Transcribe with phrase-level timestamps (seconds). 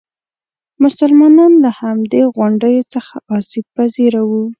[0.83, 4.43] مسلمانان له همدې غونډیو څخه آسیب پذیره وو.